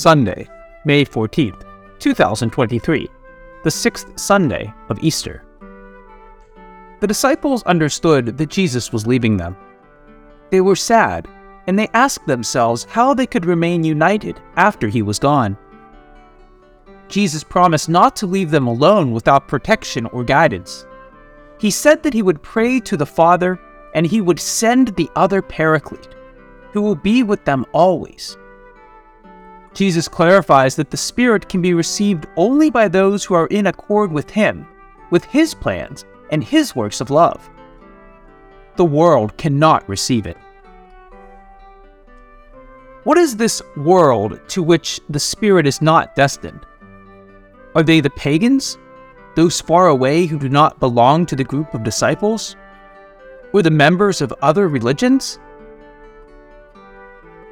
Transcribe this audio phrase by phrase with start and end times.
[0.00, 0.48] Sunday,
[0.86, 1.62] May 14th,
[1.98, 3.06] 2023,
[3.64, 5.44] the sixth Sunday of Easter.
[7.00, 9.58] The disciples understood that Jesus was leaving them.
[10.48, 11.28] They were sad,
[11.66, 15.58] and they asked themselves how they could remain united after he was gone.
[17.08, 20.86] Jesus promised not to leave them alone without protection or guidance.
[21.58, 23.60] He said that he would pray to the Father
[23.94, 26.14] and he would send the other Paraclete,
[26.72, 28.38] who will be with them always.
[29.74, 34.10] Jesus clarifies that the Spirit can be received only by those who are in accord
[34.10, 34.66] with Him,
[35.10, 37.48] with His plans, and His works of love.
[38.76, 40.36] The world cannot receive it.
[43.04, 46.66] What is this world to which the Spirit is not destined?
[47.74, 48.76] Are they the pagans?
[49.36, 52.56] Those far away who do not belong to the group of disciples?
[53.52, 55.38] Or the members of other religions?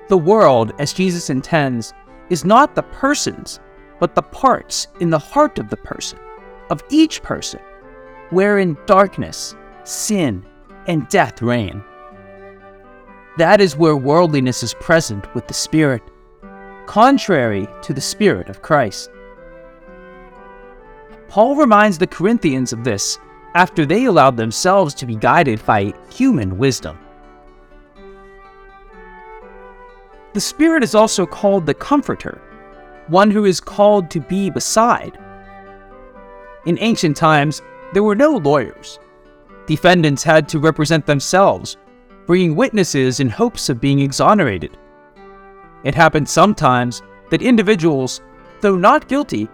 [0.08, 1.94] The world, as Jesus intends,
[2.30, 3.60] is not the persons,
[4.00, 6.18] but the parts in the heart of the person,
[6.70, 7.60] of each person,
[8.30, 9.54] wherein darkness,
[9.84, 10.44] sin,
[10.86, 11.82] and death reign.
[13.36, 16.02] That is where worldliness is present with the Spirit,
[16.86, 19.10] contrary to the Spirit of Christ.
[21.28, 23.18] Paul reminds the Corinthians of this
[23.54, 26.98] after they allowed themselves to be guided by human wisdom.
[30.38, 32.40] The Spirit is also called the Comforter,
[33.08, 35.18] one who is called to be beside.
[36.64, 37.60] In ancient times,
[37.92, 39.00] there were no lawyers.
[39.66, 41.76] Defendants had to represent themselves,
[42.24, 44.78] bringing witnesses in hopes of being exonerated.
[45.82, 48.20] It happened sometimes that individuals,
[48.60, 49.48] though not guilty,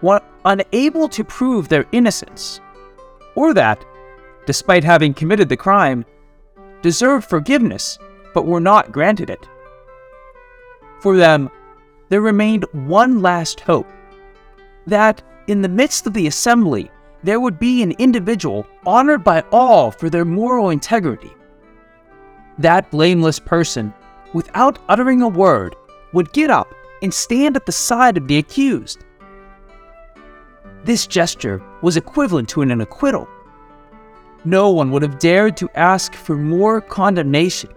[0.00, 2.62] were unable to prove their innocence,
[3.34, 3.84] or that,
[4.46, 6.02] despite having committed the crime,
[6.80, 7.98] deserved forgiveness
[8.32, 9.46] but were not granted it.
[11.00, 11.50] For them,
[12.08, 13.88] there remained one last hope
[14.86, 16.90] that in the midst of the assembly,
[17.22, 21.32] there would be an individual honored by all for their moral integrity.
[22.58, 23.94] That blameless person,
[24.32, 25.74] without uttering a word,
[26.12, 26.72] would get up
[27.02, 29.04] and stand at the side of the accused.
[30.84, 33.28] This gesture was equivalent to an acquittal.
[34.44, 37.70] No one would have dared to ask for more condemnation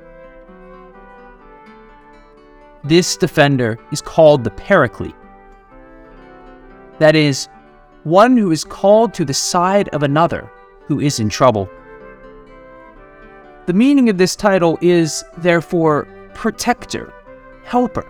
[2.84, 5.16] this defender is called the Paraclete.
[7.00, 7.48] That is,
[8.04, 10.52] one who is called to the side of another
[10.86, 11.70] who is in trouble.
[13.66, 17.14] The meaning of this title is, therefore, protector,
[17.64, 18.06] helper,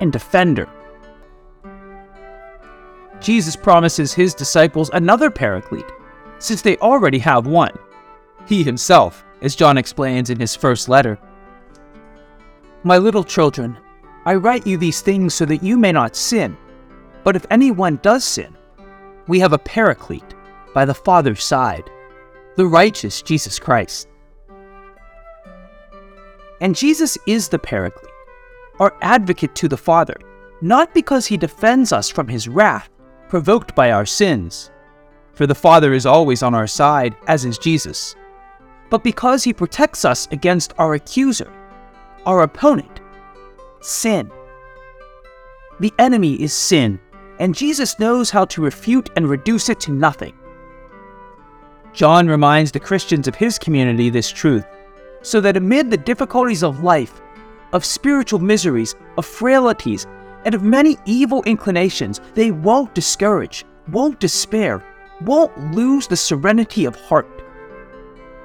[0.00, 0.68] and defender.
[3.20, 5.90] Jesus promises his disciples another paraclete,
[6.38, 7.78] since they already have one.
[8.46, 11.18] He himself, as John explains in his first letter.
[12.82, 13.78] My little children,
[14.26, 16.56] I write you these things so that you may not sin.
[17.22, 18.56] But if anyone does sin,
[19.28, 20.34] we have a paraclete
[20.74, 21.88] by the Father's side,
[22.56, 24.08] the righteous Jesus Christ.
[26.60, 28.10] And Jesus is the paraclete,
[28.80, 30.16] our advocate to the Father,
[30.60, 32.90] not because he defends us from his wrath
[33.28, 34.70] provoked by our sins,
[35.34, 38.16] for the Father is always on our side, as is Jesus,
[38.90, 41.52] but because he protects us against our accuser,
[42.24, 43.00] our opponent,
[43.86, 44.30] sin.
[45.80, 47.00] The enemy is sin,
[47.38, 50.34] and Jesus knows how to refute and reduce it to nothing.
[51.92, 54.64] John reminds the Christians of his community this truth,
[55.22, 57.20] so that amid the difficulties of life,
[57.72, 60.06] of spiritual miseries, of frailties,
[60.44, 64.84] and of many evil inclinations, they won't discourage, won't despair,
[65.22, 67.28] won't lose the serenity of heart.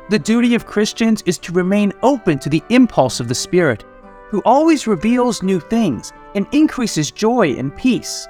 [0.10, 3.86] The duty of Christians is to remain open to the impulse of the Spirit
[4.32, 8.28] who always reveals new things and increases joy and peace.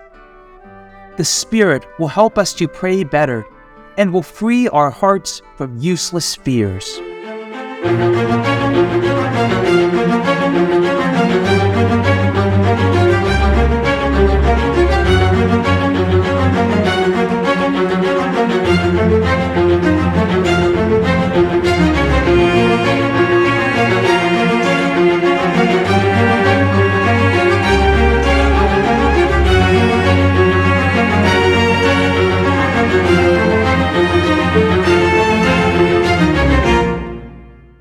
[1.17, 3.45] The Spirit will help us to pray better
[3.97, 6.99] and will free our hearts from useless fears.